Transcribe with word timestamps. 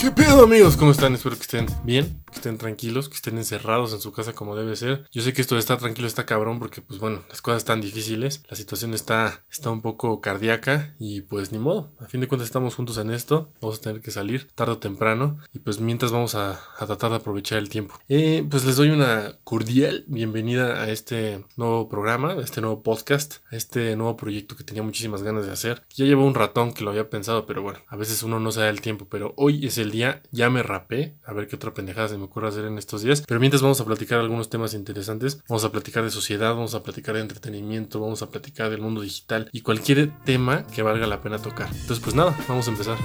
¿Qué 0.00 0.10
pedo 0.10 0.44
amigos? 0.44 0.78
¿Cómo 0.78 0.92
están? 0.92 1.12
Espero 1.14 1.36
que 1.36 1.42
estén 1.42 1.66
bien, 1.84 2.24
que 2.30 2.36
estén 2.36 2.58
tranquilos, 2.58 3.08
que 3.08 3.16
estén 3.16 3.38
encerrados 3.38 3.92
en 3.92 4.00
su 4.00 4.12
casa 4.12 4.32
como 4.32 4.56
debe 4.56 4.76
ser. 4.76 5.06
Yo 5.12 5.22
sé 5.22 5.32
que 5.32 5.40
esto 5.40 5.54
de 5.54 5.60
estar 5.60 5.78
tranquilo 5.78 6.06
está 6.06 6.26
cabrón 6.26 6.58
porque 6.58 6.80
pues 6.80 7.00
bueno, 7.00 7.22
las 7.28 7.42
cosas 7.42 7.58
están 7.58 7.80
difíciles, 7.80 8.42
la 8.48 8.56
situación 8.56 8.94
está, 8.94 9.44
está 9.50 9.70
un 9.70 9.82
poco 9.82 10.20
cardíaca 10.20 10.94
y 10.98 11.22
pues 11.22 11.52
ni 11.52 11.58
modo. 11.58 11.90
A 12.00 12.06
fin 12.06 12.20
de 12.20 12.28
cuentas 12.28 12.48
estamos 12.48 12.74
juntos 12.74 12.98
en 12.98 13.10
esto, 13.10 13.50
vamos 13.60 13.78
a 13.78 13.82
tener 13.82 14.00
que 14.00 14.10
salir 14.10 14.48
tarde 14.54 14.72
o 14.72 14.78
temprano 14.78 15.38
y 15.52 15.58
pues 15.58 15.80
mientras 15.80 16.12
vamos 16.12 16.34
a, 16.34 16.60
tratar 16.78 17.10
de 17.10 17.16
aprovechar 17.16 17.58
el 17.58 17.68
tiempo. 17.68 17.94
Eh, 18.08 18.44
pues 18.50 18.64
les 18.64 18.76
doy 18.76 18.90
una 18.90 19.36
cordial 19.44 20.04
bienvenida 20.06 20.82
a 20.82 20.90
este 20.90 21.44
nuevo 21.56 21.88
programa, 21.88 22.32
a 22.32 22.40
este 22.40 22.60
nuevo 22.60 22.82
podcast, 22.82 23.36
a 23.50 23.56
este 23.56 23.96
nuevo 23.96 24.16
proyecto 24.16 24.56
que 24.56 24.64
tenía 24.64 24.82
muchísimas 24.82 25.22
ganas 25.22 25.46
de 25.46 25.52
hacer. 25.52 25.82
Ya 25.94 26.04
llevo 26.04 26.26
un 26.26 26.34
ratón 26.34 26.72
que 26.72 26.84
lo 26.84 26.90
había 26.90 27.10
pensado, 27.10 27.46
pero 27.46 27.62
bueno, 27.62 27.80
a 27.88 27.96
veces 27.96 28.22
uno 28.22 28.40
no 28.40 28.52
se 28.52 28.60
da 28.60 28.68
el 28.68 28.80
tiempo, 28.80 29.06
pero 29.08 29.34
hoy 29.36 29.66
es 29.66 29.78
el 29.78 29.90
día, 29.90 30.22
ya 30.30 30.50
me 30.50 30.62
rapé, 30.62 31.16
a 31.24 31.32
ver 31.32 31.48
qué 31.48 31.56
otra 31.56 31.74
pendejada 31.74 32.08
se 32.08 32.16
me 32.20 32.26
ocurre 32.26 32.48
hacer 32.48 32.64
en 32.66 32.78
estos 32.78 33.02
días. 33.02 33.24
Pero 33.26 33.40
mientras 33.40 33.62
vamos 33.62 33.80
a 33.80 33.84
platicar 33.84 34.20
algunos 34.20 34.48
temas 34.48 34.74
interesantes, 34.74 35.42
vamos 35.48 35.64
a 35.64 35.72
platicar 35.72 36.04
de 36.04 36.10
sociedad, 36.10 36.50
vamos 36.50 36.74
a 36.74 36.82
platicar 36.82 37.14
de 37.16 37.22
entretenimiento, 37.22 38.00
vamos 38.00 38.22
a 38.22 38.30
platicar 38.30 38.70
del 38.70 38.80
mundo 38.80 39.00
digital 39.00 39.48
y 39.52 39.62
cualquier 39.62 40.12
tema 40.24 40.66
que 40.66 40.82
valga 40.82 41.06
la 41.06 41.20
pena 41.20 41.38
tocar. 41.38 41.68
Entonces, 41.68 42.00
pues 42.00 42.14
nada, 42.14 42.36
vamos 42.48 42.68
a 42.68 42.70
empezar. 42.70 42.98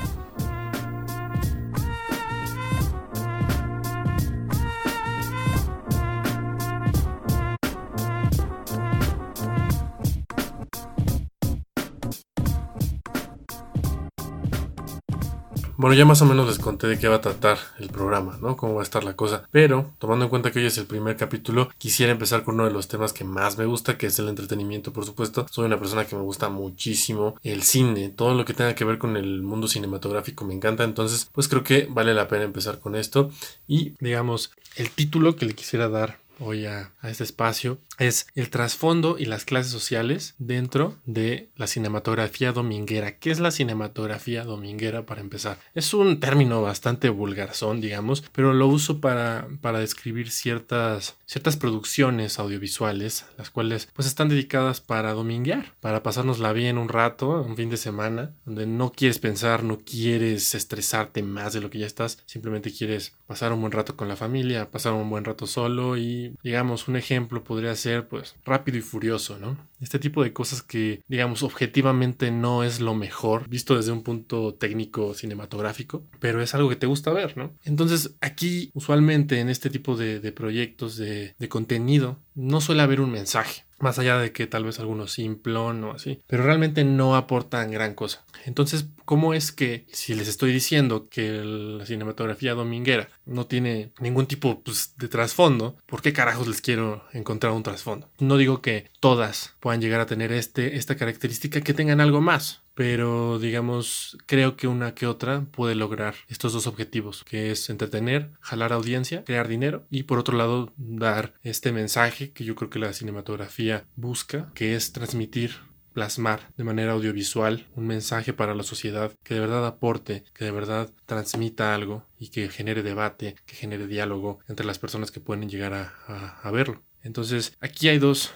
Bueno, 15.86 16.00
ya 16.00 16.06
más 16.06 16.20
o 16.24 16.26
menos 16.26 16.48
les 16.48 16.58
conté 16.58 16.88
de 16.88 16.98
qué 16.98 17.08
va 17.08 17.18
a 17.18 17.22
tratar 17.22 17.60
el 17.78 17.90
programa, 17.90 18.40
¿no? 18.42 18.58
Cómo 18.58 18.74
va 18.74 18.82
a 18.82 18.84
estar 18.84 19.04
la 19.04 19.16
cosa. 19.16 19.48
Pero, 19.52 19.94
tomando 20.00 20.26
en 20.26 20.30
cuenta 20.30 20.50
que 20.52 20.58
hoy 20.58 20.66
es 20.66 20.80
el 20.80 20.88
primer 20.88 21.16
capítulo, 21.16 21.70
quisiera 21.78 22.12
empezar 22.12 22.44
con 22.44 22.56
uno 22.56 22.66
de 22.66 22.72
los 22.72 22.88
temas 22.88 23.14
que 23.14 23.24
más 23.24 23.56
me 23.60 23.68
gusta, 23.68 23.96
que 23.96 24.08
es 24.08 24.18
el 24.18 24.28
entretenimiento, 24.28 24.92
por 24.92 25.06
supuesto. 25.06 25.46
Soy 25.52 25.66
una 25.66 25.78
persona 25.78 26.06
que 26.06 26.16
me 26.16 26.24
gusta 26.24 26.50
muchísimo 26.50 27.36
el 27.44 27.62
cine, 27.62 28.10
todo 28.10 28.34
lo 28.34 28.46
que 28.46 28.56
tenga 28.56 28.74
que 28.74 28.84
ver 28.84 28.98
con 28.98 29.16
el 29.16 29.44
mundo 29.44 29.68
cinematográfico 29.68 30.44
me 30.44 30.56
encanta. 30.56 30.84
Entonces, 30.84 31.30
pues 31.32 31.48
creo 31.48 31.64
que 31.64 31.88
vale 31.88 32.16
la 32.16 32.28
pena 32.28 32.46
empezar 32.46 32.80
con 32.80 32.96
esto. 32.96 33.30
Y, 33.68 33.94
digamos, 34.00 34.54
el 34.78 34.90
título 34.90 35.36
que 35.36 35.46
le 35.46 35.54
quisiera 35.54 35.88
dar 35.88 36.18
hoy 36.40 36.66
a, 36.66 36.92
este 37.04 37.24
espacio 37.24 37.78
es 37.98 38.28
el 38.36 38.50
trasfondo 38.50 39.18
y 39.18 39.26
las 39.26 39.46
clases 39.46 39.72
sociales 39.72 40.36
dentro 40.38 40.96
de 41.06 41.50
la 41.56 41.68
cinematografía 41.68 42.52
dominguera. 42.52 43.18
¿Qué 43.18 43.32
es 43.32 43.40
la 43.40 43.52
cinematografía 43.52 44.44
dominguera 44.44 45.06
para 45.06 45.22
empezar? 45.22 45.58
Es 45.74 45.94
un 45.94 46.20
término 46.20 46.62
bastante 46.62 47.10
vulgarzón, 47.10 47.82
digamos, 47.82 48.24
pero 48.32 48.54
lo 48.54 48.68
uso 48.68 49.00
para, 49.02 49.48
para 49.62 49.80
describir 49.80 50.32
ciertas, 50.32 51.18
ciertas 51.26 51.58
producciones 51.58 52.40
audiovisuales, 52.40 53.26
las 53.38 53.50
cuales 53.50 53.90
pues 53.94 54.08
están 54.08 54.30
dedicadas 54.30 54.82
para 54.82 55.14
dominguear, 55.14 55.74
para 55.80 56.04
pasárnosla 56.04 56.54
bien 56.54 56.78
un 56.78 56.90
rato, 56.90 57.42
un 57.42 57.56
fin 57.56 57.70
de 57.70 57.78
semana, 57.78 58.34
donde 58.46 58.66
no 58.66 58.92
quieres 58.92 59.20
pensar, 59.20 59.64
no 59.64 59.80
quieres 59.80 60.56
estresarte 60.56 61.24
más 61.24 61.54
de 61.54 61.62
lo 61.62 61.70
que 61.70 61.80
ya 61.80 61.86
estás, 61.86 62.24
simplemente 62.26 62.72
quieres 62.72 63.14
pasar 63.28 63.54
un 63.54 63.62
buen 63.62 63.72
rato 63.72 63.96
con 63.96 64.08
la 64.08 64.16
familia, 64.16 64.70
pasar 64.72 64.94
un 64.94 65.10
buen 65.10 65.26
rato 65.26 65.48
solo 65.48 65.98
y 65.98 66.36
digamos, 66.44 66.88
un 66.88 66.96
ejemplo 66.96 67.44
podría 67.44 67.76
ser, 67.76 67.85
pues, 68.10 68.36
rápido 68.46 68.78
y 68.78 68.82
furioso, 68.82 69.38
¿no? 69.40 69.58
Este 69.80 70.00
tipo 70.00 70.24
de 70.24 70.34
cosas 70.34 70.62
que, 70.62 71.02
digamos, 71.08 71.44
objetivamente 71.44 72.32
no 72.32 72.64
es 72.64 72.80
lo 72.80 72.96
mejor, 72.96 73.48
visto 73.50 73.76
desde 73.76 73.92
un 73.92 74.04
punto 74.04 74.54
técnico 74.56 75.14
cinematográfico, 75.14 76.04
pero 76.20 76.42
es 76.42 76.54
algo 76.56 76.70
que 76.70 76.76
te 76.76 76.88
gusta 76.88 77.12
ver, 77.12 77.38
¿no? 77.38 77.54
Entonces, 77.64 78.16
aquí, 78.22 78.72
usualmente, 78.74 79.40
en 79.40 79.50
este 79.50 79.70
tipo 79.70 79.96
de, 79.96 80.32
proyectos 80.32 80.98
de 80.98 81.36
contenido, 81.50 82.20
no 82.34 82.62
suele 82.62 82.82
haber 82.82 83.02
un 83.02 83.12
mensaje. 83.12 83.65
Más 83.80 84.00
allá 84.00 84.18
de 84.18 84.32
que 84.32 84.48
tal 84.48 84.64
vez 84.64 84.80
algunos 84.80 85.12
simplón 85.12 85.84
o 85.84 85.92
así, 85.92 86.22
pero 86.28 86.44
realmente 86.44 86.84
no 86.84 87.16
aportan 87.16 87.72
gran 87.72 87.94
cosa. 87.94 88.26
Entonces, 88.46 88.88
¿cómo 89.06 89.34
es 89.34 89.52
que 89.52 89.86
si 89.92 90.14
les 90.16 90.28
estoy 90.28 90.54
diciendo 90.54 91.08
que 91.10 91.44
la 91.44 91.86
cinematografía 91.86 92.54
dominguera 92.54 93.10
no 93.26 93.48
tiene 93.48 93.92
ningún 94.00 94.28
tipo 94.28 94.62
pues, 94.62 94.96
de 94.98 95.08
trasfondo, 95.08 95.78
¿por 95.86 96.02
qué 96.02 96.14
carajos 96.14 96.48
les 96.48 96.62
quiero 96.62 97.04
encontrar 97.12 97.54
un 97.54 97.64
trasfondo? 97.64 98.10
No 98.20 98.38
digo 98.38 98.62
que 98.62 98.90
todas 99.00 99.56
puedan 99.60 99.82
llegar 99.82 100.00
a 100.00 100.06
tener 100.06 100.32
este, 100.32 100.78
esta 100.78 100.96
característica, 100.96 101.62
que 101.62 101.74
tengan 101.74 102.02
algo 102.02 102.22
más 102.22 102.65
pero 102.76 103.40
digamos, 103.40 104.18
creo 104.28 104.56
que 104.58 104.68
una 104.68 104.94
que 104.94 105.08
otra 105.08 105.46
puede 105.52 105.76
lograr 105.76 106.16
estos 106.28 106.54
dos 106.54 106.68
objetivos, 106.68 107.24
que 107.24 107.50
es 107.52 107.70
entretener, 107.70 108.32
jalar 108.42 108.74
audiencia, 108.74 109.24
crear 109.24 109.48
dinero 109.48 109.88
y 109.90 110.04
por 110.04 110.20
otro 110.20 110.38
lado 110.38 110.74
dar 110.78 111.34
este 111.42 111.72
mensaje 111.72 112.32
que 112.32 112.44
yo 112.44 112.56
creo 112.56 112.70
que 112.70 112.80
la 112.80 112.94
cinematografía 112.94 113.86
busca, 113.96 114.52
que 114.54 114.76
es 114.76 114.92
transmitir 114.92 115.56
plasmar 115.94 116.52
de 116.58 116.66
manera 116.66 116.92
audiovisual 116.92 117.66
un 117.76 117.88
mensaje 117.88 118.34
para 118.34 118.54
la 118.54 118.64
sociedad 118.64 119.14
que 119.24 119.34
de 119.34 119.40
verdad 119.40 119.66
aporte, 119.66 120.26
que 120.34 120.44
de 120.44 120.52
verdad 120.52 120.92
transmita 121.06 121.74
algo 121.74 122.06
y 122.20 122.30
que 122.30 122.50
genere 122.50 122.84
debate, 122.84 123.36
que 123.46 123.56
genere 123.56 123.88
diálogo 123.88 124.40
entre 124.50 124.66
las 124.66 124.78
personas 124.78 125.10
que 125.10 125.22
pueden 125.22 125.50
llegar 125.50 125.74
a, 125.74 126.42
a 126.44 126.52
verlo. 126.52 126.84
Entonces, 127.06 127.56
aquí 127.62 127.88
hay 127.88 128.00
dos, 128.00 128.34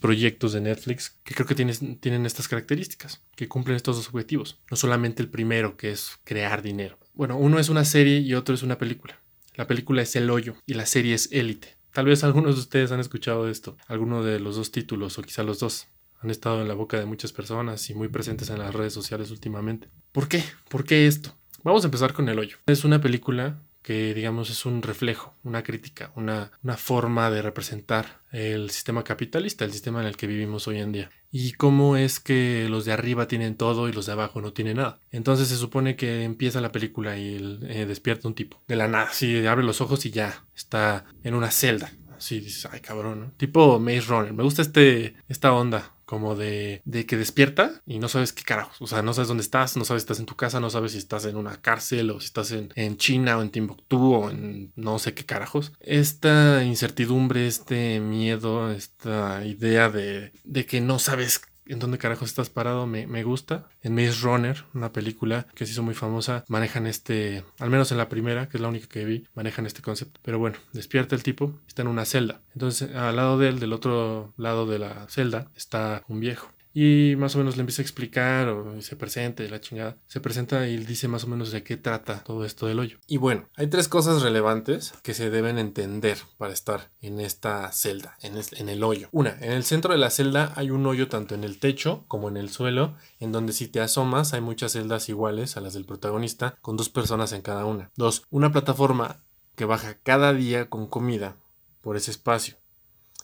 proyectos 0.00 0.54
de 0.54 0.62
Netflix 0.62 1.18
que 1.22 1.34
creo 1.34 1.46
que 1.46 1.54
tienen, 1.54 1.98
tienen 1.98 2.24
estas 2.24 2.48
características, 2.48 3.22
que 3.36 3.46
cumplen 3.46 3.76
estos 3.76 3.96
dos 3.96 4.08
objetivos. 4.08 4.58
No 4.70 4.76
solamente 4.78 5.22
el 5.22 5.28
primero, 5.28 5.76
que 5.76 5.90
es 5.90 6.18
crear 6.24 6.62
dinero. 6.62 6.98
Bueno, 7.12 7.36
uno 7.36 7.58
es 7.58 7.68
una 7.68 7.84
serie 7.84 8.20
y 8.20 8.32
otro 8.32 8.54
es 8.54 8.62
una 8.62 8.78
película. 8.78 9.20
La 9.54 9.66
película 9.66 10.00
es 10.00 10.16
El 10.16 10.30
Hoyo 10.30 10.54
y 10.64 10.74
la 10.74 10.86
serie 10.86 11.14
es 11.14 11.30
Élite. 11.30 11.76
Tal 11.92 12.06
vez 12.06 12.24
algunos 12.24 12.54
de 12.54 12.62
ustedes 12.62 12.90
han 12.90 13.00
escuchado 13.00 13.50
esto, 13.50 13.76
alguno 13.86 14.24
de 14.24 14.40
los 14.40 14.56
dos 14.56 14.72
títulos 14.72 15.18
o 15.18 15.22
quizá 15.22 15.42
los 15.42 15.58
dos. 15.58 15.88
Han 16.22 16.30
estado 16.30 16.62
en 16.62 16.68
la 16.68 16.74
boca 16.74 16.98
de 16.98 17.04
muchas 17.04 17.32
personas 17.32 17.90
y 17.90 17.94
muy 17.94 18.08
presentes 18.08 18.48
en 18.48 18.60
las 18.60 18.74
redes 18.74 18.94
sociales 18.94 19.30
últimamente. 19.30 19.88
¿Por 20.12 20.26
qué? 20.26 20.42
¿Por 20.70 20.84
qué 20.84 21.06
esto? 21.06 21.34
Vamos 21.64 21.84
a 21.84 21.88
empezar 21.88 22.14
con 22.14 22.30
El 22.30 22.38
Hoyo. 22.38 22.56
Es 22.64 22.84
una 22.84 23.02
película 23.02 23.60
que 23.82 24.14
digamos 24.14 24.50
es 24.50 24.66
un 24.66 24.82
reflejo, 24.82 25.34
una 25.42 25.62
crítica, 25.62 26.12
una, 26.14 26.52
una, 26.62 26.76
forma 26.76 27.30
de 27.30 27.42
representar 27.42 28.20
el 28.30 28.70
sistema 28.70 29.04
capitalista, 29.04 29.64
el 29.64 29.72
sistema 29.72 30.00
en 30.00 30.06
el 30.06 30.16
que 30.16 30.26
vivimos 30.26 30.68
hoy 30.68 30.78
en 30.78 30.92
día. 30.92 31.10
Y 31.32 31.52
cómo 31.52 31.96
es 31.96 32.20
que 32.20 32.66
los 32.68 32.84
de 32.84 32.92
arriba 32.92 33.28
tienen 33.28 33.56
todo 33.56 33.88
y 33.88 33.92
los 33.92 34.06
de 34.06 34.12
abajo 34.12 34.40
no 34.40 34.52
tienen 34.52 34.76
nada. 34.76 34.98
Entonces 35.12 35.48
se 35.48 35.56
supone 35.56 35.96
que 35.96 36.24
empieza 36.24 36.60
la 36.60 36.72
película 36.72 37.16
y 37.16 37.58
eh, 37.68 37.86
despierta 37.86 38.28
un 38.28 38.34
tipo. 38.34 38.60
De 38.68 38.76
la 38.76 38.88
nada, 38.88 39.12
si 39.12 39.46
abre 39.46 39.64
los 39.64 39.80
ojos 39.80 40.04
y 40.06 40.10
ya 40.10 40.44
está 40.54 41.06
en 41.22 41.34
una 41.34 41.50
celda. 41.50 41.92
Así 42.20 42.38
dices, 42.38 42.68
ay 42.70 42.80
cabrón, 42.80 43.20
¿no? 43.20 43.32
Tipo 43.38 43.80
Maze 43.80 44.02
Runner. 44.02 44.34
Me 44.34 44.42
gusta 44.42 44.60
este, 44.60 45.16
esta 45.30 45.54
onda 45.54 45.94
como 46.04 46.36
de, 46.36 46.82
de 46.84 47.06
que 47.06 47.16
despierta 47.16 47.80
y 47.86 47.98
no 47.98 48.08
sabes 48.08 48.34
qué 48.34 48.44
carajos. 48.44 48.76
O 48.82 48.86
sea, 48.86 49.00
no 49.00 49.14
sabes 49.14 49.28
dónde 49.28 49.42
estás, 49.42 49.78
no 49.78 49.86
sabes 49.86 50.02
si 50.02 50.04
estás 50.04 50.20
en 50.20 50.26
tu 50.26 50.36
casa, 50.36 50.60
no 50.60 50.68
sabes 50.68 50.92
si 50.92 50.98
estás 50.98 51.24
en 51.24 51.36
una 51.36 51.62
cárcel 51.62 52.10
o 52.10 52.20
si 52.20 52.26
estás 52.26 52.52
en, 52.52 52.74
en 52.74 52.98
China 52.98 53.38
o 53.38 53.42
en 53.42 53.48
Timbuktu 53.48 54.12
o 54.12 54.30
en 54.30 54.70
no 54.76 54.98
sé 54.98 55.14
qué 55.14 55.24
carajos. 55.24 55.72
Esta 55.80 56.62
incertidumbre, 56.62 57.46
este 57.46 58.00
miedo, 58.00 58.70
esta 58.70 59.46
idea 59.46 59.88
de, 59.88 60.32
de 60.44 60.66
que 60.66 60.82
no 60.82 60.98
sabes 60.98 61.40
en 61.72 61.78
dónde 61.78 61.98
carajo 61.98 62.24
estás 62.24 62.50
parado 62.50 62.86
me, 62.86 63.06
me, 63.06 63.22
gusta. 63.22 63.68
En 63.82 63.94
Maze 63.94 64.20
Runner, 64.22 64.64
una 64.74 64.92
película 64.92 65.46
que 65.54 65.66
se 65.66 65.72
hizo 65.72 65.82
muy 65.82 65.94
famosa, 65.94 66.44
manejan 66.48 66.86
este, 66.86 67.44
al 67.58 67.70
menos 67.70 67.92
en 67.92 67.98
la 67.98 68.08
primera, 68.08 68.48
que 68.48 68.56
es 68.56 68.60
la 68.60 68.68
única 68.68 68.88
que 68.88 69.04
vi, 69.04 69.26
manejan 69.34 69.66
este 69.66 69.82
concepto. 69.82 70.20
Pero 70.22 70.38
bueno, 70.38 70.58
despierta 70.72 71.14
el 71.14 71.22
tipo, 71.22 71.58
está 71.66 71.82
en 71.82 71.88
una 71.88 72.04
celda. 72.04 72.40
Entonces, 72.54 72.94
al 72.94 73.16
lado 73.16 73.38
de 73.38 73.48
él, 73.48 73.60
del 73.60 73.72
otro 73.72 74.32
lado 74.36 74.66
de 74.66 74.78
la 74.78 75.06
celda, 75.08 75.50
está 75.54 76.02
un 76.08 76.20
viejo 76.20 76.50
y 76.72 77.14
más 77.16 77.34
o 77.34 77.38
menos 77.38 77.56
le 77.56 77.60
empieza 77.60 77.82
a 77.82 77.84
explicar 77.84 78.48
o 78.48 78.80
se 78.80 78.96
presenta 78.96 79.42
la 79.44 79.60
chingada. 79.60 79.96
Se 80.06 80.20
presenta 80.20 80.66
y 80.68 80.76
dice 80.78 81.08
más 81.08 81.24
o 81.24 81.26
menos 81.26 81.50
de 81.50 81.62
qué 81.62 81.76
trata 81.76 82.22
todo 82.24 82.44
esto 82.44 82.66
del 82.66 82.78
hoyo. 82.78 82.98
Y 83.06 83.16
bueno, 83.16 83.48
hay 83.56 83.66
tres 83.68 83.88
cosas 83.88 84.22
relevantes 84.22 84.94
que 85.02 85.14
se 85.14 85.30
deben 85.30 85.58
entender 85.58 86.18
para 86.38 86.52
estar 86.52 86.90
en 87.00 87.20
esta 87.20 87.70
celda, 87.72 88.16
en, 88.22 88.40
en 88.56 88.68
el 88.68 88.82
hoyo. 88.82 89.08
Una, 89.12 89.36
en 89.40 89.52
el 89.52 89.64
centro 89.64 89.92
de 89.92 89.98
la 89.98 90.10
celda 90.10 90.52
hay 90.56 90.70
un 90.70 90.86
hoyo 90.86 91.08
tanto 91.08 91.34
en 91.34 91.44
el 91.44 91.58
techo 91.58 92.04
como 92.08 92.28
en 92.28 92.36
el 92.36 92.50
suelo, 92.50 92.94
en 93.18 93.32
donde 93.32 93.52
si 93.52 93.68
te 93.68 93.80
asomas 93.80 94.34
hay 94.34 94.40
muchas 94.40 94.72
celdas 94.72 95.08
iguales 95.08 95.56
a 95.56 95.60
las 95.60 95.74
del 95.74 95.84
protagonista, 95.84 96.56
con 96.60 96.76
dos 96.76 96.88
personas 96.88 97.32
en 97.32 97.42
cada 97.42 97.64
una. 97.64 97.90
Dos, 97.96 98.24
una 98.30 98.52
plataforma 98.52 99.24
que 99.56 99.64
baja 99.64 99.98
cada 100.02 100.32
día 100.32 100.70
con 100.70 100.86
comida 100.86 101.36
por 101.80 101.96
ese 101.96 102.10
espacio. 102.10 102.59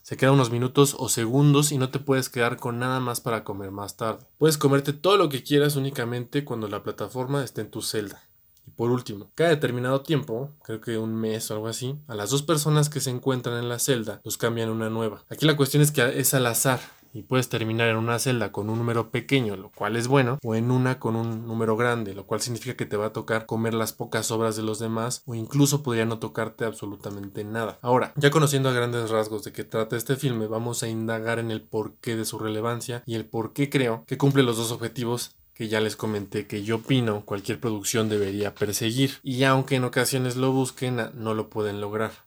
Se 0.07 0.17
queda 0.17 0.31
unos 0.31 0.53
minutos 0.53 0.95
o 1.01 1.09
segundos 1.09 1.73
y 1.73 1.79
no 1.79 1.91
te 1.91 1.99
puedes 1.99 2.29
quedar 2.29 2.59
con 2.59 2.79
nada 2.79 3.01
más 3.01 3.21
para 3.21 3.43
comer 3.43 3.73
más 3.73 3.97
tarde. 3.97 4.25
Puedes 4.39 4.57
comerte 4.57 4.93
todo 4.93 5.17
lo 5.17 5.29
que 5.29 5.43
quieras 5.43 5.75
únicamente 5.75 6.45
cuando 6.45 6.69
la 6.69 6.85
plataforma 6.85 7.43
esté 7.43 7.63
en 7.63 7.73
tu 7.73 7.83
celda. 7.83 8.23
Y 8.69 8.71
por 8.71 8.93
último, 8.93 9.33
cada 9.35 9.51
determinado 9.51 10.03
tiempo, 10.03 10.53
creo 10.63 10.81
que 10.81 10.97
un 10.97 11.17
mes 11.17 11.51
o 11.51 11.55
algo 11.55 11.67
así, 11.67 11.97
a 12.07 12.15
las 12.15 12.31
dos 12.31 12.45
personas 12.45 12.89
que 12.89 13.01
se 13.01 13.11
encuentran 13.11 13.59
en 13.59 13.69
la 13.69 13.81
celda 13.81 14.21
los 14.23 14.37
cambian 14.37 14.71
una 14.71 14.91
nueva. 14.91 15.25
Aquí 15.29 15.45
la 15.45 15.57
cuestión 15.57 15.83
es 15.83 15.91
que 15.91 16.21
es 16.21 16.35
al 16.35 16.47
azar 16.47 16.79
y 17.17 17.23
puedes 17.23 17.49
terminar 17.49 17.89
en 17.89 17.97
una 17.97 18.19
celda 18.19 18.53
con 18.53 18.69
un 18.69 18.77
número 18.79 19.11
pequeño, 19.11 19.57
lo 19.57 19.71
cual 19.71 19.97
es 19.97 20.07
bueno, 20.07 20.39
o 20.45 20.55
en 20.55 20.71
una 20.71 20.99
con 20.99 21.17
un 21.17 21.47
número 21.47 21.75
grande, 21.75 22.15
lo 22.15 22.27
cual 22.27 22.43
significa 22.43 22.77
que 22.77 22.85
te 22.85 22.99
va 22.99 23.07
a 23.07 23.13
tocar 23.13 23.47
comer 23.47 23.73
las 23.73 23.95
pocas 23.95 24.31
obras 24.31 24.55
de 24.55 24.63
los 24.63 24.79
demás 24.79 25.23
o 25.25 25.35
incluso 25.35 25.83
podría 25.83 26.05
no 26.05 26.19
tocarte 26.19 26.67
absolutamente 26.67 27.43
nada. 27.43 27.79
Ahora, 27.81 28.13
ya 28.17 28.31
conociendo 28.31 28.69
a 28.69 28.75
grandes 28.75 29.09
rasgos 29.09 29.45
de 29.45 29.53
qué 29.53 29.65
trata 29.65 29.97
este 29.97 30.17
filme, 30.17 30.47
vamos 30.47 30.83
a 30.83 30.89
indagar 30.89 31.39
en 31.39 31.51
el 31.51 31.63
porqué 31.63 32.17
de 32.17 32.27
su 32.27 32.39
relevancia 32.39 33.03
y 33.07 33.15
el 33.15 33.25
por 33.25 33.55
qué 33.55 33.71
creo 33.71 34.05
que 34.07 34.19
cumple 34.19 34.43
los 34.43 34.59
dos 34.59 34.71
objetivos 34.71 35.37
que 35.55 35.69
ya 35.69 35.81
les 35.81 35.97
comenté 35.97 36.47
que 36.47 36.65
yo 36.65 36.77
opino 36.77 37.25
cualquier 37.25 37.59
producción 37.59 38.11
debería 38.11 38.55
perseguir 38.55 39.13
y 39.23 39.43
aunque 39.45 39.77
en 39.77 39.85
ocasiones 39.85 40.37
lo 40.37 40.53
busquen 40.53 41.01
no 41.15 41.33
lo 41.33 41.49
pueden 41.49 41.81
lograr. 41.81 42.27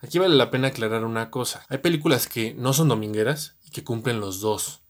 Aquí 0.00 0.18
vale 0.18 0.36
la 0.36 0.50
pena 0.50 0.68
aclarar 0.68 1.04
una 1.04 1.30
cosa. 1.30 1.64
Hay 1.68 1.78
películas 1.78 2.28
que 2.28 2.54
no 2.54 2.72
son 2.72 2.88
domingueras 2.88 3.56
y 3.64 3.70
que 3.70 3.84
cumplen 3.84 4.20
los 4.20 4.40
dos. 4.40 4.82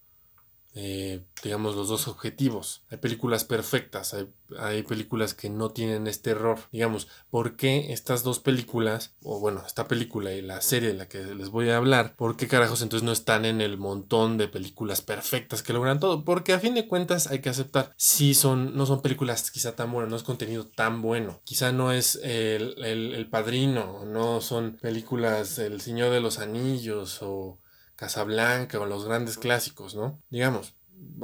Eh, 0.81 1.25
digamos, 1.43 1.75
los 1.75 1.89
dos 1.89 2.07
objetivos. 2.07 2.85
Hay 2.89 2.99
películas 2.99 3.45
perfectas, 3.45 4.15
hay, 4.61 4.83
películas 4.85 5.35
que 5.35 5.51
no 5.51 5.71
tienen 5.71 6.07
este 6.07 6.31
error. 6.31 6.61
Digamos, 6.71 7.09
¿por 7.31 7.57
qué 7.57 7.93
estas 7.93 8.23
dos 8.23 8.39
películas, 8.39 9.13
o 9.25 9.41
bueno, 9.41 9.65
esta 9.67 9.89
película 9.89 10.33
y 10.33 10.41
la 10.41 10.61
serie 10.61 10.91
de 10.91 10.95
la 10.95 11.09
que 11.09 11.19
les 11.35 11.49
voy 11.49 11.69
a 11.71 11.79
hablar, 11.79 12.15
por 12.15 12.37
qué 12.37 12.47
carajos 12.47 12.81
entonces 12.81 13.05
no 13.05 13.11
están 13.11 13.45
en 13.45 13.61
el 13.61 13.77
montón 13.77 14.39
de 14.39 14.47
películas 14.47 15.03
perfectas 15.03 15.65
que 15.65 15.73
logran 15.73 15.99
todo? 15.99 16.25
Porque 16.25 16.53
a 16.53 16.61
fin 16.61 16.75
de 16.75 16.87
cuentas 16.87 17.27
hay 17.27 17.41
que 17.41 17.49
aceptar, 17.49 17.93
si 17.97 18.35
son, 18.35 18.77
no 18.77 18.87
son 18.87 19.03
películas 19.03 19.51
quizá 19.51 19.75
tan 19.75 19.91
buenas, 19.91 20.11
no 20.11 20.17
es 20.17 20.23
contenido 20.23 20.69
tan 20.69 21.03
bueno, 21.03 21.41
quizá 21.43 21.73
no 21.73 21.91
es 21.91 22.21
el, 22.23 22.77
el, 22.85 23.15
el 23.17 23.29
padrino, 23.29 24.05
no 24.05 24.41
son 24.41 24.77
películas 24.81 25.59
El 25.59 25.81
Señor 25.81 26.13
de 26.13 26.21
los 26.21 26.39
Anillos 26.39 27.19
o 27.23 27.59
Casablanca 27.99 28.79
o 28.79 28.87
los 28.87 29.05
grandes 29.05 29.39
clásicos, 29.39 29.97
¿no? 29.97 30.23
Digamos, 30.31 30.75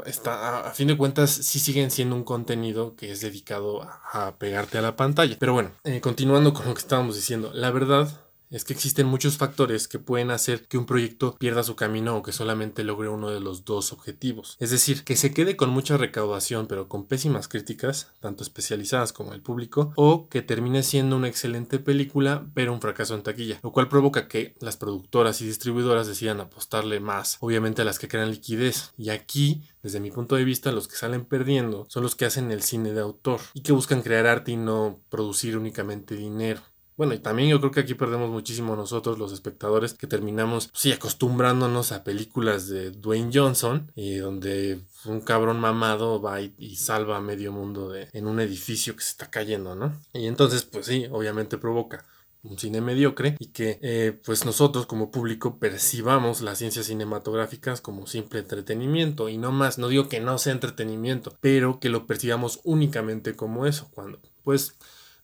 está, 0.06 0.66
a, 0.66 0.72
fin 0.72 0.88
de 0.88 0.96
cuentas 0.96 1.30
sí 1.30 1.60
siguen 1.60 1.92
siendo 1.92 2.16
un 2.16 2.24
contenido 2.24 2.96
que 2.96 3.12
es 3.12 3.20
dedicado 3.20 3.82
a, 3.82 4.34
pegarte 4.38 4.78
a 4.78 4.82
la 4.82 4.96
pantalla. 4.96 5.36
Pero 5.38 5.52
bueno, 5.52 5.70
eh, 5.84 6.00
continuando 6.00 6.52
con 6.52 6.66
lo 6.66 6.74
que 6.74 6.80
estábamos 6.80 7.14
diciendo, 7.14 7.52
la 7.54 7.70
verdad 7.70 8.08
es 8.50 8.64
que 8.64 8.72
existen 8.72 9.06
muchos 9.06 9.36
factores 9.36 9.88
que 9.88 9.98
pueden 9.98 10.30
hacer 10.30 10.66
que 10.66 10.78
un 10.78 10.86
proyecto 10.86 11.36
pierda 11.38 11.62
su 11.62 11.76
camino 11.76 12.16
o 12.16 12.22
que 12.22 12.32
solamente 12.32 12.84
logre 12.84 13.08
uno 13.08 13.30
de 13.30 13.40
los 13.40 13.64
dos 13.64 13.92
objetivos. 13.92 14.56
Es 14.60 14.70
decir, 14.70 15.04
que 15.04 15.16
se 15.16 15.32
quede 15.32 15.56
con 15.56 15.70
mucha 15.70 15.96
recaudación 15.96 16.66
pero 16.66 16.88
con 16.88 17.06
pésimas 17.06 17.48
críticas, 17.48 18.12
tanto 18.20 18.42
especializadas 18.42 19.12
como 19.12 19.32
el 19.32 19.42
público, 19.42 19.92
o 19.96 20.28
que 20.28 20.42
termine 20.42 20.82
siendo 20.82 21.16
una 21.16 21.28
excelente 21.28 21.78
película 21.78 22.46
pero 22.54 22.72
un 22.72 22.80
fracaso 22.80 23.14
en 23.14 23.22
taquilla, 23.22 23.60
lo 23.62 23.72
cual 23.72 23.88
provoca 23.88 24.28
que 24.28 24.54
las 24.60 24.76
productoras 24.76 25.40
y 25.40 25.46
distribuidoras 25.46 26.06
decidan 26.06 26.40
apostarle 26.40 27.00
más, 27.00 27.38
obviamente 27.40 27.82
a 27.82 27.84
las 27.84 27.98
que 27.98 28.08
crean 28.08 28.30
liquidez. 28.30 28.92
Y 28.96 29.10
aquí 29.10 29.62
desde 29.84 30.00
mi 30.00 30.10
punto 30.10 30.34
de 30.36 30.44
vista, 30.44 30.72
los 30.72 30.88
que 30.88 30.96
salen 30.96 31.26
perdiendo 31.26 31.86
son 31.90 32.02
los 32.02 32.16
que 32.16 32.24
hacen 32.24 32.50
el 32.50 32.62
cine 32.62 32.92
de 32.92 33.02
autor 33.02 33.40
y 33.52 33.60
que 33.60 33.72
buscan 33.72 34.00
crear 34.00 34.26
arte 34.26 34.52
y 34.52 34.56
no 34.56 35.00
producir 35.10 35.58
únicamente 35.58 36.16
dinero. 36.16 36.62
Bueno, 36.96 37.14
y 37.14 37.18
también 37.18 37.48
yo 37.48 37.58
creo 37.58 37.72
que 37.72 37.80
aquí 37.80 37.94
perdemos 37.94 38.30
muchísimo 38.30 38.76
nosotros 38.76 39.18
los 39.18 39.32
espectadores 39.32 39.94
que 39.94 40.06
terminamos, 40.06 40.70
sí, 40.74 40.92
acostumbrándonos 40.92 41.90
a 41.90 42.04
películas 42.04 42.68
de 42.68 42.92
Dwayne 42.92 43.30
Johnson 43.34 43.90
y 43.96 44.16
donde 44.16 44.80
un 45.04 45.20
cabrón 45.20 45.58
mamado 45.58 46.22
va 46.22 46.40
y, 46.40 46.76
salva 46.76 47.16
a 47.16 47.20
medio 47.20 47.50
mundo 47.50 47.90
de, 47.90 48.08
en 48.12 48.28
un 48.28 48.38
edificio 48.38 48.94
que 48.94 49.02
se 49.02 49.10
está 49.10 49.28
cayendo, 49.28 49.74
¿no? 49.74 50.00
Y 50.12 50.26
entonces, 50.26 50.64
pues 50.64 50.86
sí, 50.86 51.06
obviamente 51.10 51.58
provoca 51.58 52.06
un 52.44 52.58
cine 52.58 52.80
mediocre 52.80 53.36
y 53.38 53.46
que 53.46 53.78
eh, 53.82 54.20
pues 54.24 54.44
nosotros 54.44 54.86
como 54.86 55.10
público 55.10 55.58
percibamos 55.58 56.42
las 56.42 56.58
ciencias 56.58 56.86
cinematográficas 56.86 57.80
como 57.80 58.06
simple 58.06 58.40
entretenimiento 58.40 59.28
y 59.30 59.38
no 59.38 59.50
más, 59.50 59.78
no 59.78 59.88
digo 59.88 60.08
que 60.08 60.20
no 60.20 60.36
sea 60.38 60.52
entretenimiento, 60.52 61.36
pero 61.40 61.80
que 61.80 61.88
lo 61.88 62.06
percibamos 62.06 62.60
únicamente 62.62 63.34
como 63.34 63.66
eso, 63.66 63.90
cuando 63.94 64.20
pues 64.42 64.76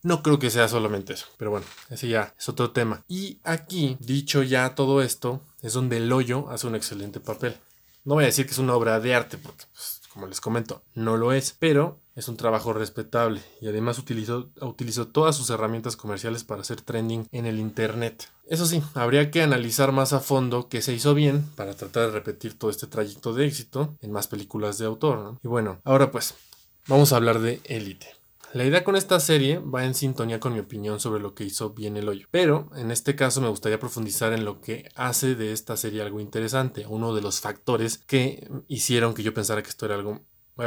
no 0.03 0.23
creo 0.23 0.39
que 0.39 0.49
sea 0.49 0.67
solamente 0.67 1.13
eso, 1.13 1.27
pero 1.37 1.51
bueno, 1.51 1.65
ese 1.89 2.07
ya 2.07 2.33
es 2.37 2.49
otro 2.49 2.71
tema. 2.71 3.03
Y 3.07 3.39
aquí, 3.43 3.97
dicho 3.99 4.43
ya 4.43 4.75
todo 4.75 5.01
esto, 5.01 5.41
es 5.61 5.73
donde 5.73 5.97
el 5.97 6.11
hoyo 6.11 6.49
hace 6.49 6.67
un 6.67 6.75
excelente 6.75 7.19
papel. 7.19 7.55
No 8.03 8.15
voy 8.15 8.23
a 8.23 8.27
decir 8.27 8.45
que 8.45 8.51
es 8.51 8.57
una 8.57 8.75
obra 8.75 8.99
de 8.99 9.13
arte, 9.13 9.37
porque, 9.37 9.65
pues, 9.73 10.01
como 10.11 10.27
les 10.27 10.41
comento, 10.41 10.81
no 10.95 11.17
lo 11.17 11.33
es, 11.33 11.55
pero 11.57 11.99
es 12.15 12.27
un 12.27 12.35
trabajo 12.35 12.73
respetable 12.73 13.41
y 13.61 13.67
además 13.67 13.97
utilizó, 13.97 14.49
utilizó 14.61 15.07
todas 15.07 15.35
sus 15.35 15.49
herramientas 15.49 15.95
comerciales 15.95 16.43
para 16.43 16.61
hacer 16.61 16.81
trending 16.81 17.27
en 17.31 17.45
el 17.45 17.59
Internet. 17.59 18.29
Eso 18.47 18.65
sí, 18.65 18.83
habría 18.95 19.31
que 19.31 19.41
analizar 19.41 19.91
más 19.91 20.13
a 20.13 20.19
fondo 20.19 20.67
qué 20.67 20.81
se 20.81 20.93
hizo 20.93 21.13
bien 21.13 21.45
para 21.55 21.73
tratar 21.73 22.07
de 22.07 22.11
repetir 22.11 22.57
todo 22.57 22.69
este 22.69 22.87
trayecto 22.87 23.33
de 23.33 23.45
éxito 23.45 23.95
en 24.01 24.11
más 24.11 24.27
películas 24.27 24.77
de 24.77 24.85
autor. 24.85 25.19
¿no? 25.19 25.39
Y 25.43 25.47
bueno, 25.47 25.79
ahora 25.85 26.11
pues, 26.11 26.33
vamos 26.87 27.13
a 27.13 27.15
hablar 27.15 27.39
de 27.39 27.61
Elite. 27.65 28.20
La 28.53 28.65
idea 28.65 28.83
con 28.83 28.97
esta 28.97 29.21
serie 29.21 29.59
va 29.59 29.85
en 29.85 29.93
sintonía 29.93 30.41
con 30.41 30.51
mi 30.53 30.59
opinión 30.59 30.99
sobre 30.99 31.21
lo 31.21 31.33
que 31.33 31.45
hizo 31.45 31.69
bien 31.73 31.95
el 31.95 32.09
hoyo, 32.09 32.27
pero 32.31 32.69
en 32.75 32.91
este 32.91 33.15
caso 33.15 33.39
me 33.39 33.47
gustaría 33.47 33.79
profundizar 33.79 34.33
en 34.33 34.43
lo 34.43 34.59
que 34.59 34.89
hace 34.95 35.35
de 35.35 35.53
esta 35.53 35.77
serie 35.77 36.01
algo 36.01 36.19
interesante, 36.19 36.85
uno 36.85 37.15
de 37.15 37.21
los 37.21 37.39
factores 37.39 37.97
que 37.97 38.49
hicieron 38.67 39.13
que 39.13 39.23
yo 39.23 39.33
pensara 39.33 39.63
que 39.63 39.69
esto 39.69 39.85
era 39.85 39.95
algo 39.95 40.19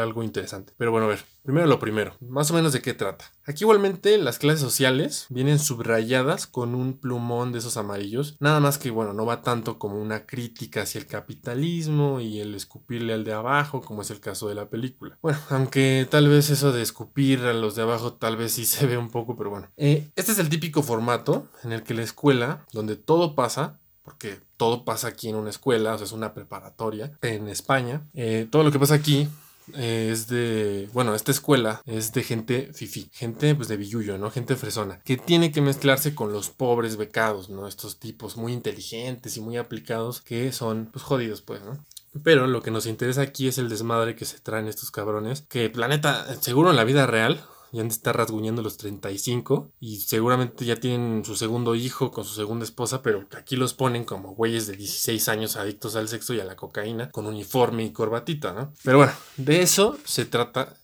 algo 0.03 0.23
interesante. 0.23 0.73
Pero 0.77 0.91
bueno, 0.91 1.07
a 1.07 1.11
ver, 1.11 1.25
primero 1.43 1.67
lo 1.67 1.79
primero, 1.79 2.15
más 2.21 2.51
o 2.51 2.55
menos 2.55 2.73
de 2.73 2.83
qué 2.83 2.95
trata. 2.95 3.33
Aquí 3.47 3.65
igualmente 3.65 4.17
las 4.19 4.39
clases 4.39 4.61
sociales 4.61 5.27
vienen 5.29 5.59
subrayadas 5.59 6.47
con 6.47 6.75
un 6.75 6.99
plumón 6.99 7.53
de 7.53 7.59
esos 7.59 7.77
amarillos, 7.77 8.37
nada 8.41 8.61
más 8.61 8.79
que 8.79 8.91
bueno, 8.91 9.13
no 9.13 9.27
va 9.27 9.43
tanto 9.43 9.79
como 9.79 10.01
una 10.01 10.27
crítica 10.27 10.83
hacia 10.83 10.99
el 10.99 11.07
capitalismo 11.07 12.21
y 12.21 12.41
el 12.41 12.55
escupirle 12.55 13.13
al 13.13 13.25
de 13.25 13.33
abajo, 13.33 13.81
como 13.81 14.03
es 14.03 14.11
el 14.11 14.21
caso 14.21 14.49
de 14.49 14.55
la 14.55 14.69
película. 14.69 15.19
Bueno, 15.23 15.39
aunque 15.51 16.07
tal 16.11 16.29
vez 16.29 16.51
eso 16.51 16.73
de 16.73 16.83
escupir 16.83 17.41
a 17.41 17.53
los 17.53 17.75
de 17.75 17.83
abajo 17.83 18.15
tal 18.15 18.37
vez 18.37 18.53
sí 18.53 18.65
se 18.65 18.87
ve 18.87 18.97
un 18.97 19.11
poco, 19.11 19.37
pero 19.37 19.51
bueno. 19.51 19.71
Eh, 19.77 20.11
este 20.17 20.33
es 20.33 20.39
el 20.39 20.49
típico 20.49 20.83
formato 20.83 21.47
en 21.63 21.73
el 21.73 21.83
que 21.83 21.95
la 21.95 22.03
escuela, 22.03 22.65
donde 22.73 22.97
todo 22.97 23.35
pasa, 23.35 23.81
porque 24.03 24.39
todo 24.57 24.85
pasa 24.85 25.09
aquí 25.09 25.29
en 25.29 25.37
una 25.37 25.51
escuela, 25.51 25.95
o 25.95 25.99
sea, 25.99 26.05
es 26.05 26.13
una 26.13 26.35
preparatoria 26.35 27.17
en 27.23 27.49
España. 27.49 28.07
Eh, 28.13 28.47
todo 28.51 28.63
lo 28.63 28.71
que 28.71 28.79
pasa 28.79 28.95
aquí 28.95 29.29
es 29.73 30.27
de, 30.27 30.89
bueno, 30.93 31.15
esta 31.15 31.33
escuela 31.33 31.81
es 31.87 32.13
de 32.13 32.23
gente 32.23 32.71
fifi, 32.75 33.09
gente 33.13 33.55
pues 33.55 33.69
de 33.69 33.77
billuyo, 33.77 34.19
¿no? 34.19 34.31
Gente 34.31 34.57
fresona, 34.57 35.01
que 35.05 35.17
tiene 35.17 35.53
que 35.53 35.61
mezclarse 35.61 36.15
con 36.15 36.33
los 36.33 36.51
pobres 36.51 36.97
becados, 36.97 37.49
¿no? 37.49 37.67
Estos 37.67 37.99
tipos 37.99 38.37
muy 38.37 38.53
inteligentes 38.53 39.37
y 39.37 39.41
muy 39.41 39.57
aplicados 39.57 40.21
que 40.21 40.53
son 40.53 40.89
pues 40.93 41.05
jodidos, 41.05 41.43
pues, 41.43 41.63
¿no? 41.63 41.85
Pero 42.23 42.47
lo 42.47 42.63
que 42.63 42.71
nos 42.71 42.87
interesa 42.87 43.23
aquí 43.23 43.49
es 43.49 43.59
el 43.59 43.69
desmadre 43.69 44.15
que 44.15 44.25
se 44.25 44.39
traen 44.39 44.69
estos 44.69 44.93
cabrones, 44.93 45.43
que 45.43 45.69
planeta, 45.69 46.27
seguro 46.41 46.71
en 46.71 46.77
la 46.77 46.85
vida 46.85 47.07
real, 47.07 47.45
ya 47.75 47.83
estar 47.83 48.17
rasguñando 48.17 48.63
los 48.63 48.77
35 48.77 49.73
y 49.81 50.01
seguramente 50.01 50.65
ya 50.65 50.77
tienen 50.77 51.25
su 51.25 51.37
segundo 51.37 51.75
hijo 51.75 52.11
con 52.11 52.25
su 52.25 52.35
segunda 52.35 52.65
esposa, 52.65 53.03
pero 53.03 53.27
aquí 53.37 53.57
los 53.57 53.75
ponen 53.75 54.05
como 54.05 54.35
güeyes 54.35 54.67
de 54.67 54.77
16 54.77 55.29
años 55.29 55.57
adictos 55.57 55.97
al 55.97 56.09
sexo 56.09 56.35
y 56.35 56.41
a 56.41 56.45
la 56.45 56.57
cocaína 56.57 57.11
con 57.11 57.27
uniforme 57.27 57.85
y 57.85 57.93
corbatita, 57.93 58.53
¿no? 58.53 58.73
Pero 58.83 58.99
bueno, 58.99 59.13
de 59.37 59.63
eso 59.63 59.99
se 60.05 60.25
trata 60.25 60.77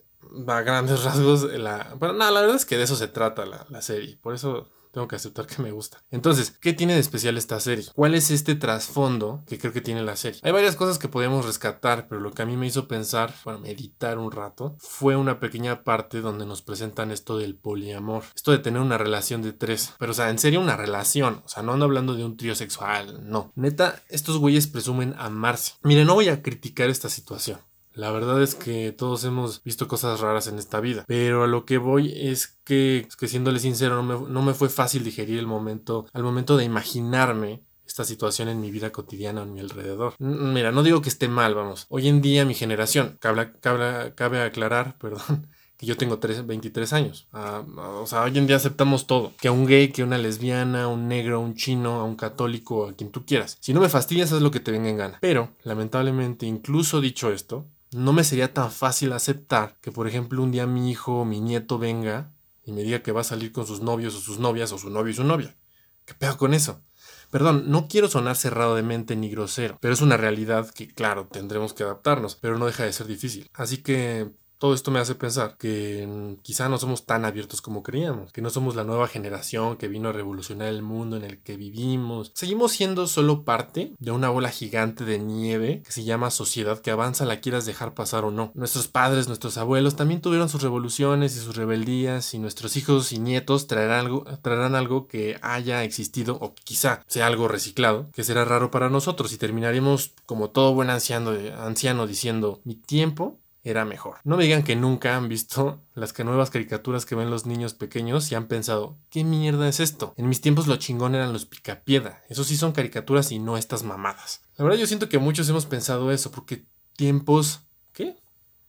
a 0.46 0.60
grandes 0.62 1.04
rasgos 1.04 1.44
la... 1.44 1.94
Bueno, 1.98 2.14
no, 2.14 2.30
la 2.30 2.40
verdad 2.40 2.56
es 2.56 2.66
que 2.66 2.76
de 2.76 2.84
eso 2.84 2.96
se 2.96 3.08
trata 3.08 3.46
la, 3.46 3.66
la 3.70 3.82
serie, 3.82 4.18
por 4.20 4.34
eso 4.34 4.68
tengo 4.90 5.08
que 5.08 5.16
aceptar 5.16 5.46
que 5.46 5.62
me 5.62 5.72
gusta. 5.72 6.02
Entonces, 6.10 6.56
¿qué 6.60 6.72
tiene 6.72 6.94
de 6.94 7.00
especial 7.00 7.36
esta 7.36 7.60
serie? 7.60 7.86
¿Cuál 7.94 8.14
es 8.14 8.30
este 8.30 8.54
trasfondo 8.54 9.42
que 9.46 9.58
creo 9.58 9.72
que 9.72 9.80
tiene 9.80 10.02
la 10.02 10.16
serie? 10.16 10.40
Hay 10.42 10.52
varias 10.52 10.76
cosas 10.76 10.98
que 10.98 11.08
podemos 11.08 11.46
rescatar, 11.46 12.08
pero 12.08 12.20
lo 12.20 12.32
que 12.32 12.42
a 12.42 12.46
mí 12.46 12.56
me 12.56 12.66
hizo 12.66 12.88
pensar, 12.88 13.34
bueno, 13.44 13.60
meditar 13.60 14.18
un 14.18 14.32
rato, 14.32 14.76
fue 14.78 15.16
una 15.16 15.40
pequeña 15.40 15.84
parte 15.84 16.20
donde 16.20 16.46
nos 16.46 16.62
presentan 16.62 17.10
esto 17.10 17.38
del 17.38 17.56
poliamor. 17.56 18.24
Esto 18.34 18.52
de 18.52 18.58
tener 18.58 18.80
una 18.80 18.98
relación 18.98 19.42
de 19.42 19.52
tres. 19.52 19.94
Pero, 19.98 20.12
o 20.12 20.14
sea, 20.14 20.30
en 20.30 20.38
serio, 20.38 20.60
una 20.60 20.76
relación. 20.76 21.42
O 21.44 21.48
sea, 21.48 21.62
no 21.62 21.72
ando 21.72 21.84
hablando 21.84 22.14
de 22.14 22.24
un 22.24 22.36
trío 22.36 22.54
sexual, 22.54 23.20
no. 23.28 23.52
Neta, 23.54 24.02
estos 24.08 24.38
güeyes 24.38 24.66
presumen 24.66 25.14
amarse. 25.18 25.74
Mire, 25.82 26.04
no 26.04 26.14
voy 26.14 26.28
a 26.28 26.42
criticar 26.42 26.90
esta 26.90 27.08
situación. 27.08 27.60
La 28.00 28.10
verdad 28.12 28.42
es 28.42 28.54
que 28.54 28.92
todos 28.92 29.24
hemos 29.24 29.62
visto 29.62 29.86
cosas 29.86 30.20
raras 30.20 30.46
en 30.46 30.58
esta 30.58 30.80
vida, 30.80 31.04
pero 31.06 31.44
a 31.44 31.46
lo 31.46 31.66
que 31.66 31.76
voy 31.76 32.14
es 32.16 32.58
que, 32.64 33.06
que 33.18 33.28
siéndole 33.28 33.58
sincero, 33.58 34.02
no 34.02 34.42
me, 34.42 34.54
fue 34.54 34.70
fácil 34.70 35.04
digerir 35.04 35.38
el 35.38 35.46
momento, 35.46 36.06
al 36.14 36.22
momento 36.22 36.56
de 36.56 36.64
imaginarme 36.64 37.62
esta 37.86 38.04
situación 38.04 38.48
en 38.48 38.58
mi 38.58 38.70
vida 38.70 38.90
cotidiana, 38.90 39.42
en 39.42 39.52
mi 39.52 39.60
alrededor. 39.60 40.14
Mira, 40.18 40.72
no 40.72 40.82
digo 40.82 41.02
que 41.02 41.10
esté 41.10 41.28
mal, 41.28 41.54
vamos. 41.54 41.84
Hoy 41.90 42.08
en 42.08 42.22
día 42.22 42.46
mi 42.46 42.54
generación, 42.54 43.18
cabe, 43.20 43.52
cabe, 43.60 44.40
aclarar, 44.40 44.96
perdón, 44.98 45.48
que 45.76 45.84
yo 45.84 45.98
tengo 45.98 46.16
23 46.16 46.92
años. 46.94 47.28
Ah, 47.34 47.62
o 48.00 48.06
sea, 48.06 48.22
hoy 48.22 48.38
en 48.38 48.46
día 48.46 48.56
aceptamos 48.56 49.06
todo. 49.06 49.34
Que 49.38 49.48
a 49.48 49.52
un 49.52 49.66
gay, 49.66 49.88
que 49.88 50.00
a 50.00 50.06
una 50.06 50.16
lesbiana, 50.16 50.84
a 50.84 50.88
un 50.88 51.06
negro, 51.06 51.36
a 51.36 51.40
un 51.40 51.54
chino, 51.54 52.00
a 52.00 52.04
un 52.04 52.16
católico, 52.16 52.88
a 52.88 52.94
quien 52.94 53.10
tú 53.10 53.26
quieras. 53.26 53.58
Si 53.60 53.74
no 53.74 53.82
me 53.82 53.90
fastidias, 53.90 54.32
es 54.32 54.40
lo 54.40 54.50
que 54.50 54.60
te 54.60 54.72
venga 54.72 54.88
en 54.88 54.96
gana. 54.96 55.18
Pero, 55.20 55.50
lamentablemente, 55.64 56.46
incluso 56.46 57.02
dicho 57.02 57.30
esto, 57.30 57.66
no 57.92 58.12
me 58.12 58.24
sería 58.24 58.54
tan 58.54 58.70
fácil 58.70 59.12
aceptar 59.12 59.78
que, 59.80 59.92
por 59.92 60.06
ejemplo, 60.06 60.42
un 60.42 60.52
día 60.52 60.66
mi 60.66 60.90
hijo 60.90 61.20
o 61.20 61.24
mi 61.24 61.40
nieto 61.40 61.78
venga 61.78 62.32
y 62.64 62.72
me 62.72 62.82
diga 62.82 63.02
que 63.02 63.12
va 63.12 63.22
a 63.22 63.24
salir 63.24 63.52
con 63.52 63.66
sus 63.66 63.80
novios 63.80 64.14
o 64.14 64.20
sus 64.20 64.38
novias 64.38 64.72
o 64.72 64.78
su 64.78 64.90
novio 64.90 65.10
y 65.10 65.14
su 65.14 65.24
novia. 65.24 65.56
¿Qué 66.04 66.14
pedo 66.14 66.36
con 66.36 66.54
eso? 66.54 66.82
Perdón, 67.30 67.64
no 67.68 67.88
quiero 67.88 68.08
sonar 68.08 68.36
cerrado 68.36 68.74
de 68.74 68.82
mente 68.82 69.16
ni 69.16 69.30
grosero, 69.30 69.78
pero 69.80 69.94
es 69.94 70.00
una 70.00 70.16
realidad 70.16 70.70
que, 70.70 70.92
claro, 70.92 71.28
tendremos 71.28 71.72
que 71.72 71.84
adaptarnos, 71.84 72.34
pero 72.36 72.58
no 72.58 72.66
deja 72.66 72.84
de 72.84 72.92
ser 72.92 73.06
difícil. 73.06 73.48
Así 73.54 73.78
que 73.78 74.32
todo 74.60 74.74
esto 74.74 74.90
me 74.90 75.00
hace 75.00 75.14
pensar 75.14 75.56
que 75.56 76.36
quizá 76.42 76.68
no 76.68 76.76
somos 76.76 77.06
tan 77.06 77.24
abiertos 77.24 77.62
como 77.62 77.82
creíamos, 77.82 78.30
que 78.30 78.42
no 78.42 78.50
somos 78.50 78.76
la 78.76 78.84
nueva 78.84 79.08
generación 79.08 79.78
que 79.78 79.88
vino 79.88 80.10
a 80.10 80.12
revolucionar 80.12 80.68
el 80.68 80.82
mundo 80.82 81.16
en 81.16 81.24
el 81.24 81.42
que 81.42 81.56
vivimos. 81.56 82.30
Seguimos 82.34 82.72
siendo 82.72 83.06
solo 83.06 83.44
parte 83.44 83.94
de 83.98 84.10
una 84.10 84.28
bola 84.28 84.50
gigante 84.50 85.06
de 85.06 85.18
nieve 85.18 85.80
que 85.82 85.92
se 85.92 86.04
llama 86.04 86.30
sociedad 86.30 86.78
que 86.78 86.90
avanza, 86.90 87.24
la 87.24 87.40
quieras 87.40 87.64
dejar 87.64 87.94
pasar 87.94 88.26
o 88.26 88.30
no. 88.30 88.52
Nuestros 88.54 88.86
padres, 88.86 89.28
nuestros 89.28 89.56
abuelos 89.56 89.96
también 89.96 90.20
tuvieron 90.20 90.50
sus 90.50 90.62
revoluciones 90.62 91.34
y 91.36 91.40
sus 91.40 91.56
rebeldías 91.56 92.34
y 92.34 92.38
nuestros 92.38 92.76
hijos 92.76 93.12
y 93.12 93.18
nietos 93.18 93.66
traerán 93.66 94.00
algo, 94.00 94.24
traerán 94.42 94.74
algo 94.74 95.08
que 95.08 95.38
haya 95.40 95.84
existido 95.84 96.36
o 96.38 96.54
quizá 96.54 97.02
sea 97.06 97.26
algo 97.26 97.48
reciclado, 97.48 98.10
que 98.12 98.24
será 98.24 98.44
raro 98.44 98.70
para 98.70 98.90
nosotros 98.90 99.32
y 99.32 99.38
terminaremos 99.38 100.12
como 100.26 100.50
todo 100.50 100.74
buen 100.74 100.90
anciano, 100.90 101.32
anciano 101.58 102.06
diciendo 102.06 102.60
mi 102.64 102.74
tiempo 102.74 103.38
era 103.62 103.84
mejor. 103.84 104.18
No 104.24 104.36
me 104.36 104.44
digan 104.44 104.62
que 104.62 104.76
nunca 104.76 105.16
han 105.16 105.28
visto 105.28 105.82
las 105.94 106.18
nuevas 106.18 106.50
caricaturas 106.50 107.04
que 107.04 107.14
ven 107.14 107.30
los 107.30 107.46
niños 107.46 107.74
pequeños 107.74 108.30
y 108.30 108.34
han 108.34 108.46
pensado, 108.48 108.98
¿qué 109.10 109.24
mierda 109.24 109.68
es 109.68 109.80
esto? 109.80 110.14
En 110.16 110.28
mis 110.28 110.40
tiempos 110.40 110.66
lo 110.66 110.76
chingón 110.76 111.14
eran 111.14 111.32
los 111.32 111.46
picapiedra. 111.46 112.22
Eso 112.28 112.44
sí 112.44 112.56
son 112.56 112.72
caricaturas 112.72 113.32
y 113.32 113.38
no 113.38 113.56
estas 113.56 113.82
mamadas. 113.82 114.42
La 114.56 114.64
verdad 114.64 114.78
yo 114.78 114.86
siento 114.86 115.08
que 115.08 115.18
muchos 115.18 115.48
hemos 115.48 115.66
pensado 115.66 116.10
eso 116.10 116.30
porque 116.30 116.64
tiempos... 116.96 117.66
¿Qué? 117.92 118.16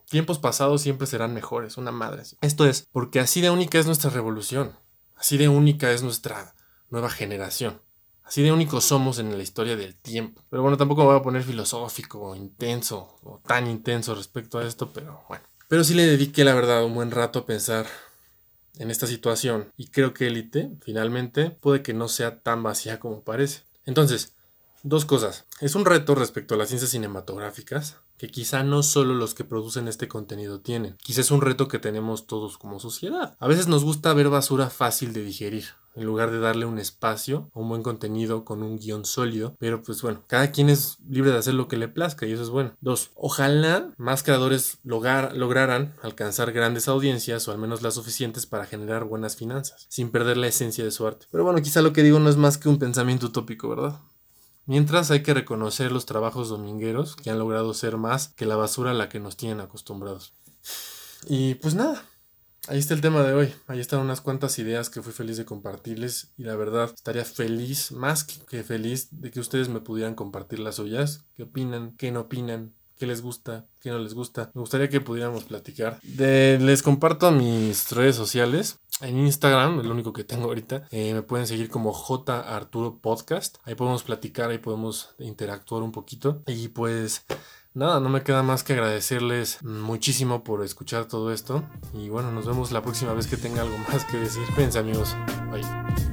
Tiempos 0.09 0.39
pasados 0.39 0.81
siempre 0.81 1.07
serán 1.07 1.33
mejores, 1.33 1.77
una 1.77 1.91
madre. 1.91 2.23
Esto 2.41 2.65
es, 2.65 2.87
porque 2.91 3.19
así 3.19 3.39
de 3.39 3.49
única 3.49 3.79
es 3.79 3.85
nuestra 3.85 4.09
revolución. 4.09 4.77
Así 5.15 5.37
de 5.37 5.47
única 5.47 5.91
es 5.91 6.03
nuestra 6.03 6.55
nueva 6.89 7.09
generación. 7.09 7.81
Así 8.31 8.43
de 8.43 8.53
únicos 8.53 8.85
somos 8.85 9.19
en 9.19 9.35
la 9.35 9.43
historia 9.43 9.75
del 9.75 9.93
tiempo. 9.93 10.41
Pero 10.49 10.61
bueno, 10.61 10.77
tampoco 10.77 11.01
me 11.01 11.07
voy 11.07 11.19
a 11.19 11.21
poner 11.21 11.43
filosófico 11.43 12.33
intenso 12.33 13.17
o 13.23 13.41
tan 13.45 13.67
intenso 13.67 14.15
respecto 14.15 14.57
a 14.57 14.65
esto, 14.65 14.93
pero 14.93 15.21
bueno. 15.27 15.43
Pero 15.67 15.83
sí 15.83 15.93
le 15.93 16.05
dediqué 16.05 16.45
la 16.45 16.53
verdad 16.53 16.85
un 16.85 16.95
buen 16.95 17.11
rato 17.11 17.39
a 17.39 17.45
pensar 17.45 17.87
en 18.79 18.89
esta 18.89 19.05
situación 19.05 19.73
y 19.75 19.87
creo 19.87 20.13
que 20.13 20.27
Élite 20.27 20.71
finalmente 20.79 21.49
puede 21.49 21.81
que 21.81 21.93
no 21.93 22.07
sea 22.07 22.39
tan 22.39 22.63
vacía 22.63 23.01
como 23.01 23.21
parece. 23.21 23.63
Entonces, 23.85 24.33
dos 24.83 25.05
cosas. 25.05 25.45
Es 25.59 25.75
un 25.75 25.85
reto 25.85 26.15
respecto 26.15 26.55
a 26.55 26.57
las 26.57 26.69
ciencias 26.69 26.91
cinematográficas 26.91 27.97
que 28.17 28.29
quizá 28.29 28.63
no 28.63 28.83
solo 28.83 29.15
los 29.15 29.33
que 29.33 29.43
producen 29.43 29.87
este 29.87 30.07
contenido 30.07 30.59
tienen. 30.59 30.95
Quizá 31.01 31.21
es 31.21 31.31
un 31.31 31.41
reto 31.41 31.67
que 31.67 31.79
tenemos 31.79 32.27
todos 32.27 32.57
como 32.57 32.79
sociedad. 32.79 33.35
A 33.39 33.47
veces 33.47 33.67
nos 33.67 33.83
gusta 33.83 34.13
ver 34.13 34.29
basura 34.29 34.69
fácil 34.69 35.13
de 35.13 35.23
digerir 35.23 35.65
en 35.95 36.05
lugar 36.05 36.31
de 36.31 36.39
darle 36.39 36.65
un 36.65 36.79
espacio 36.79 37.49
a 37.53 37.59
un 37.59 37.69
buen 37.69 37.83
contenido 37.83 38.45
con 38.45 38.63
un 38.63 38.77
guion 38.77 39.05
sólido. 39.05 39.55
Pero 39.59 39.81
pues 39.81 40.01
bueno, 40.01 40.23
cada 40.27 40.51
quien 40.51 40.69
es 40.69 40.97
libre 41.07 41.31
de 41.31 41.37
hacer 41.37 41.53
lo 41.53 41.67
que 41.67 41.77
le 41.77 41.87
plazca 41.87 42.25
y 42.25 42.31
eso 42.31 42.43
es 42.43 42.49
bueno. 42.49 42.75
Dos, 42.81 43.11
ojalá 43.15 43.91
más 43.97 44.23
creadores 44.23 44.79
lograran 44.83 45.95
alcanzar 46.01 46.51
grandes 46.51 46.87
audiencias 46.87 47.47
o 47.47 47.51
al 47.51 47.57
menos 47.57 47.81
las 47.81 47.95
suficientes 47.95 48.45
para 48.45 48.65
generar 48.65 49.05
buenas 49.05 49.35
finanzas, 49.35 49.85
sin 49.89 50.11
perder 50.11 50.37
la 50.37 50.47
esencia 50.47 50.83
de 50.83 50.91
su 50.91 51.05
arte. 51.05 51.27
Pero 51.31 51.43
bueno, 51.43 51.61
quizá 51.61 51.81
lo 51.81 51.93
que 51.93 52.03
digo 52.03 52.19
no 52.19 52.29
es 52.29 52.37
más 52.37 52.57
que 52.57 52.69
un 52.69 52.79
pensamiento 52.79 53.27
utópico, 53.27 53.69
¿verdad? 53.69 53.99
Mientras 54.65 55.11
hay 55.11 55.23
que 55.23 55.33
reconocer 55.33 55.91
los 55.91 56.05
trabajos 56.05 56.49
domingueros 56.49 57.15
que 57.15 57.29
han 57.29 57.39
logrado 57.39 57.73
ser 57.73 57.97
más 57.97 58.29
que 58.29 58.45
la 58.45 58.55
basura 58.55 58.91
a 58.91 58.95
la 58.95 59.09
que 59.09 59.19
nos 59.19 59.37
tienen 59.37 59.59
acostumbrados. 59.59 60.33
Y 61.27 61.55
pues 61.55 61.75
nada, 61.75 62.03
Ahí 62.67 62.77
está 62.77 62.93
el 62.93 63.01
tema 63.01 63.23
de 63.23 63.33
hoy. 63.33 63.51
Ahí 63.65 63.79
están 63.79 64.01
unas 64.01 64.21
cuantas 64.21 64.59
ideas 64.59 64.91
que 64.91 65.01
fui 65.01 65.11
feliz 65.11 65.35
de 65.35 65.45
compartirles 65.45 66.31
y 66.37 66.43
la 66.43 66.55
verdad 66.55 66.91
estaría 66.93 67.25
feliz, 67.25 67.91
más 67.91 68.23
que 68.23 68.63
feliz, 68.63 69.07
de 69.09 69.31
que 69.31 69.39
ustedes 69.39 69.67
me 69.67 69.79
pudieran 69.79 70.13
compartir 70.13 70.59
las 70.59 70.75
suyas. 70.75 71.25
¿Qué 71.33 71.41
opinan? 71.41 71.95
¿Qué 71.97 72.11
no 72.11 72.21
opinan? 72.21 72.75
¿Qué 73.01 73.07
les 73.07 73.23
gusta? 73.23 73.65
¿Qué 73.79 73.89
no 73.89 73.97
les 73.97 74.13
gusta? 74.13 74.51
Me 74.53 74.61
gustaría 74.61 74.87
que 74.87 75.01
pudiéramos 75.01 75.45
platicar. 75.45 75.99
les 76.03 76.83
comparto 76.83 77.31
mis 77.31 77.89
redes 77.93 78.15
sociales. 78.15 78.77
En 78.99 79.17
Instagram, 79.17 79.79
el 79.79 79.89
único 79.89 80.13
que 80.13 80.23
tengo 80.23 80.43
ahorita, 80.49 80.87
eh, 80.91 81.11
me 81.15 81.23
pueden 81.23 81.47
seguir 81.47 81.67
como 81.71 81.93
J 81.93 82.41
Arturo 82.55 82.99
Podcast. 82.99 83.57
Ahí 83.63 83.73
podemos 83.73 84.03
platicar, 84.03 84.51
ahí 84.51 84.59
podemos 84.59 85.15
interactuar 85.17 85.81
un 85.81 85.91
poquito. 85.91 86.43
Y 86.45 86.67
pues 86.67 87.25
nada, 87.73 87.99
no 87.99 88.09
me 88.09 88.21
queda 88.21 88.43
más 88.43 88.63
que 88.63 88.73
agradecerles 88.73 89.63
muchísimo 89.63 90.43
por 90.43 90.63
escuchar 90.63 91.05
todo 91.05 91.33
esto. 91.33 91.63
Y 91.95 92.09
bueno, 92.09 92.31
nos 92.31 92.45
vemos 92.45 92.71
la 92.71 92.83
próxima 92.83 93.15
vez 93.15 93.25
que 93.25 93.37
tenga 93.37 93.63
algo 93.63 93.77
más 93.91 94.05
que 94.05 94.17
decir. 94.17 94.43
Cuídense 94.53 94.77
amigos. 94.77 95.15
Bye. 95.51 96.10